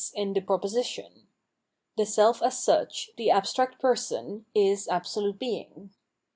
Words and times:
in 0.15 0.33
the 0.33 0.41
proposition:" 0.41 1.27
The 1.95 2.07
self 2.07 2.41
as 2.41 2.55
snch, 2.55 3.09
the 3.17 3.29
abstract 3.29 3.79
person, 3.79 4.47
is 4.55 4.87
absolute 4.87 5.37
Being." 5.37 5.91